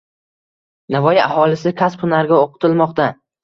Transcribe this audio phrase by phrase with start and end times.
[0.95, 3.11] Navoiy aholisi kasb-hunarga o‘qitilmoqda?